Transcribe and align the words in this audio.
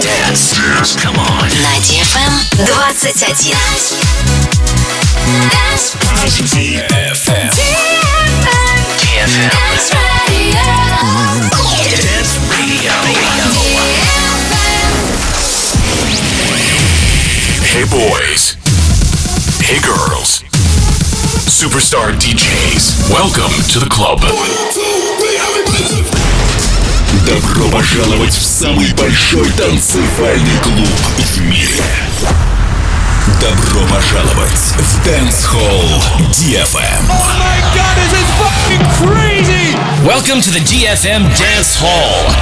Dance. 0.00 0.54
Dance. 0.54 0.96
Come 0.96 1.18
on. 1.18 1.48
На 1.62 1.78
DFM 1.80 2.32
21. 2.54 2.94
Dance. 5.50 5.96
DFM. 6.54 7.50
DFM. 8.98 9.50
Dance 9.58 9.90
Radio. 10.28 10.62
Dance 11.90 12.38
Radio. 12.50 12.92
Hey 17.64 17.84
boys. 17.90 18.56
Hey 19.60 19.80
girls. 19.80 20.42
Superstar 21.48 22.12
DJs. 22.12 23.10
Welcome 23.10 23.52
to 23.72 23.78
the 23.80 23.88
club. 23.90 24.20
Добро 27.28 27.68
пожаловать 27.68 28.32
в 28.32 28.42
самый 28.42 28.90
большой 28.94 29.50
танцевальный 29.50 30.58
клуб 30.62 30.88
в 31.18 31.40
мире. 31.42 31.68
Добро 33.38 33.82
пожаловать 33.82 34.72
в 34.78 35.06
Dance 35.06 35.44
Hall 35.52 36.02
DFM. 36.32 37.04
Welcome 40.06 40.40
to 40.40 40.50
the 40.50 40.60
DFM 40.60 41.28
Dance 41.36 41.76
Hall. 41.78 42.32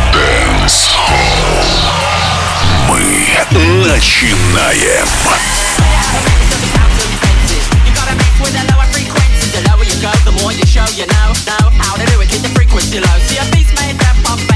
Мы 2.89 3.89
начинаем. 3.89 5.07
You 7.85 7.93
gotta 7.93 8.15
mix 8.15 8.39
with 8.41 8.53
the 8.53 8.63
lower 8.73 8.87
frequencies. 8.93 9.51
The 9.53 9.69
lower 9.69 9.83
you 9.83 10.01
go, 10.01 10.13
the 10.25 10.41
more 10.41 10.53
you 10.53 10.65
show 10.65 10.87
you 10.95 11.07
know, 11.07 11.33
know 11.45 11.71
how 11.77 11.97
to 11.97 12.07
do 12.07 12.21
it. 12.21 12.29
Keep 12.29 12.43
the 12.43 12.51
frequency 12.51 13.01
low. 13.01 13.19
See 13.27 13.39
a 13.39 13.45
beat's 13.51 13.73
made 13.75 14.01
up 14.07 14.17
of 14.33 14.56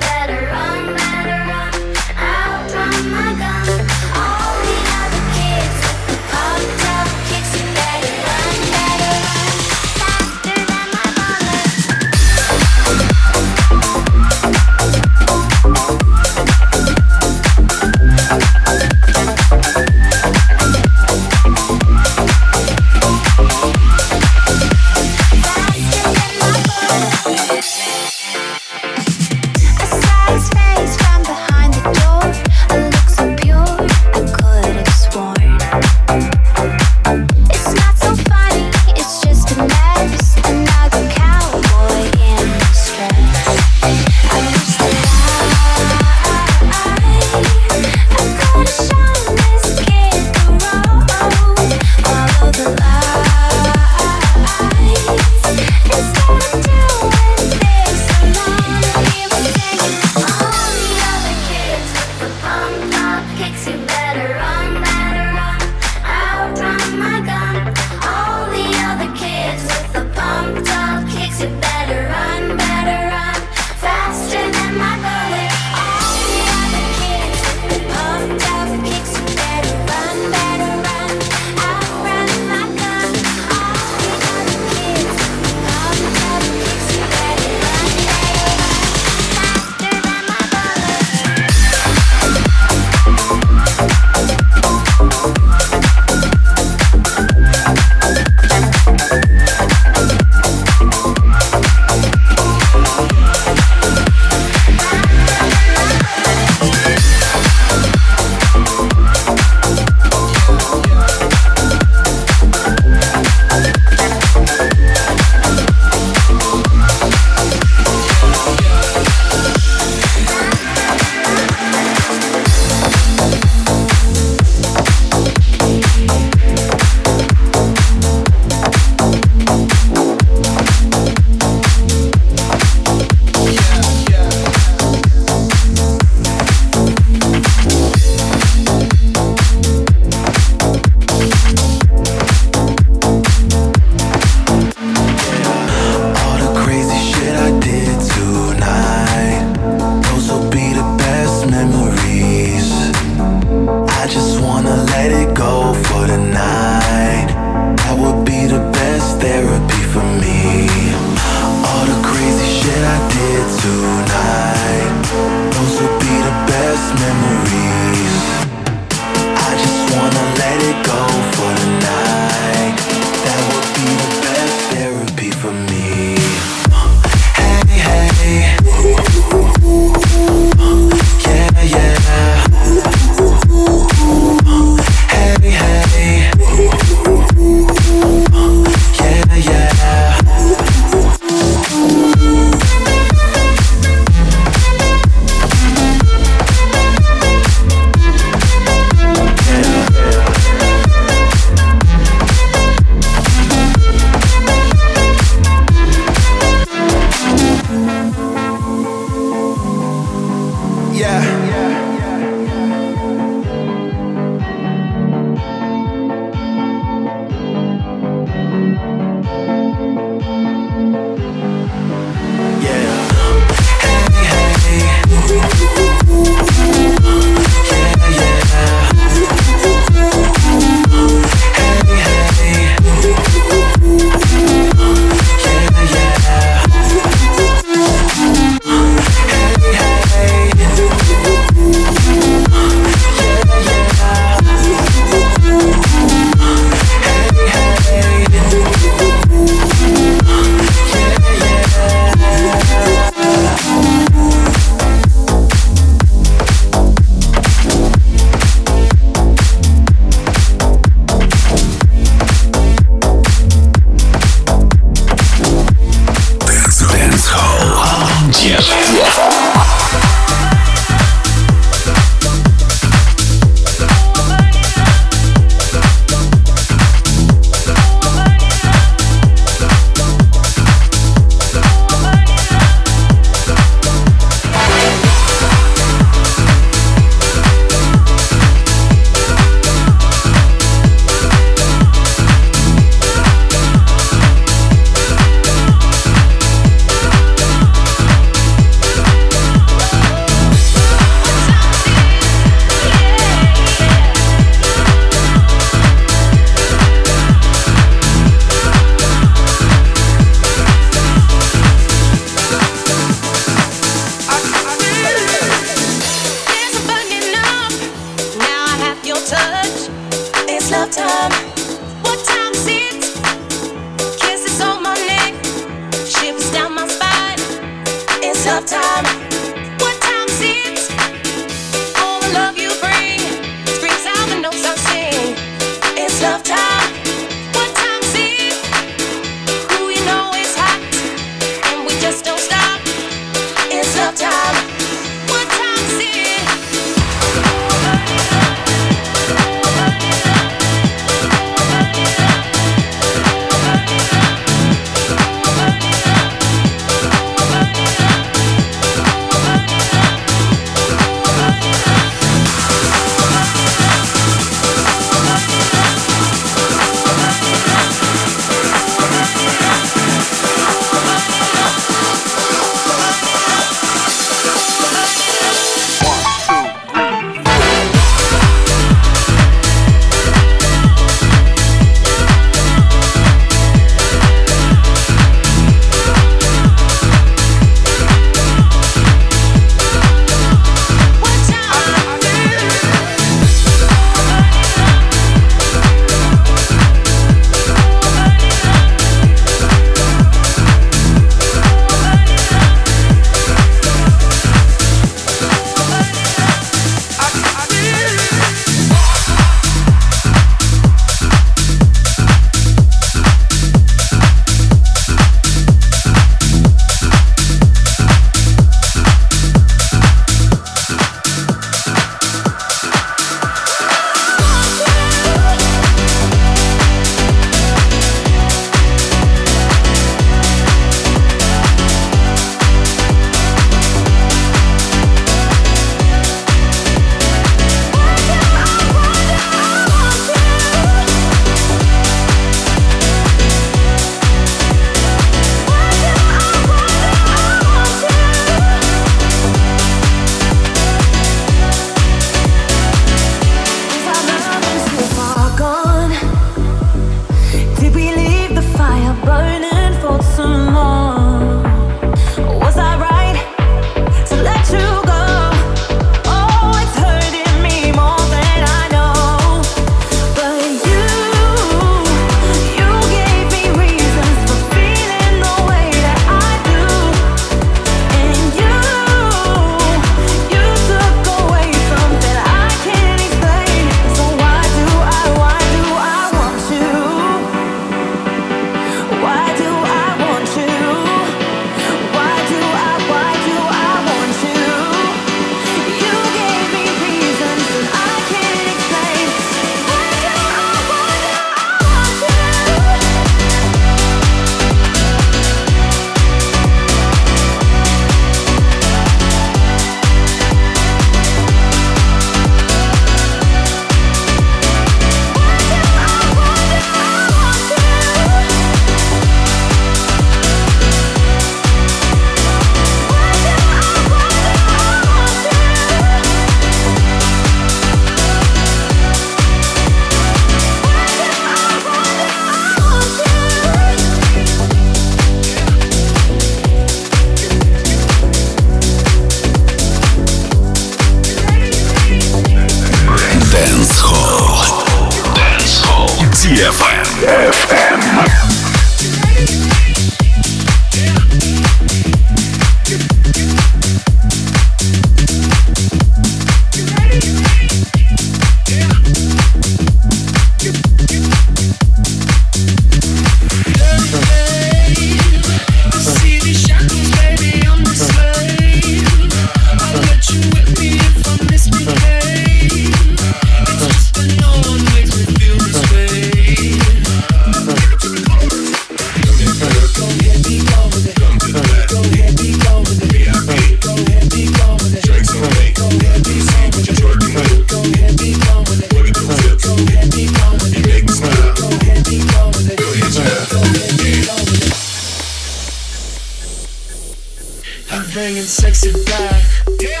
bringing 598.14 598.42
sexy 598.42 598.92
back. 599.06 599.42
Yeah. 599.80 600.00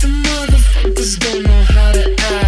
The 0.00 0.08
motherfuckers 0.08 1.18
don't 1.20 1.44
know 1.44 1.62
how 1.68 1.92
to 1.92 2.14
act. 2.18 2.47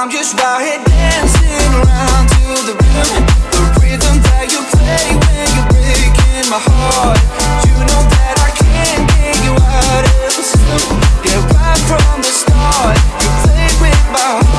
I'm 0.00 0.08
just 0.08 0.40
out 0.40 0.62
here 0.62 0.82
dancing 0.82 1.72
around 1.76 2.24
to 2.32 2.40
the 2.64 2.72
rhythm, 2.72 3.20
the 3.52 3.60
rhythm 3.84 4.16
that 4.32 4.48
you 4.48 4.64
play 4.72 5.12
when 5.12 5.44
you're 5.52 5.68
breaking 5.76 6.48
my 6.48 6.56
heart. 6.56 7.20
You 7.68 7.76
know 7.84 8.00
that 8.08 8.40
I 8.40 8.48
can't 8.56 9.04
get 9.12 9.36
you 9.44 9.52
out 9.52 10.04
of 10.08 10.16
the 10.24 10.40
system. 10.40 10.96
Yeah, 11.20 11.44
right 11.52 11.76
from 11.84 12.24
the 12.24 12.32
start, 12.32 12.96
you 12.96 13.28
played 13.44 13.76
with 13.76 14.00
my 14.08 14.40
heart, 14.40 14.49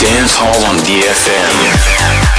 Dance 0.00 0.34
Hall 0.34 0.64
on 0.64 0.76
DFM. 0.78 2.29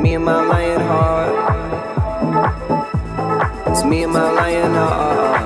me 0.00 0.14
and 0.14 0.24
my 0.24 0.46
lion 0.46 0.80
heart. 0.80 1.34
It's 3.68 3.84
me 3.84 4.02
and 4.04 4.12
my 4.12 4.30
lion 4.30 4.72
heart. 4.72 5.42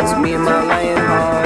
It's 0.00 0.16
me 0.20 0.34
and 0.34 0.44
my 0.44 0.62
lion 0.62 0.98
heart. 0.98 1.45